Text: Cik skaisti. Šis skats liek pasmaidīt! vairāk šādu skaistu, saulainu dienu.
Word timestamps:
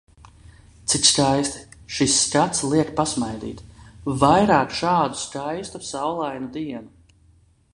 Cik 0.91 1.03
skaisti. 1.09 1.59
Šis 1.97 2.15
skats 2.21 2.63
liek 2.71 2.89
pasmaidīt! 3.01 3.61
vairāk 4.23 4.75
šādu 4.79 5.21
skaistu, 5.27 5.83
saulainu 5.93 6.51
dienu. 6.57 6.91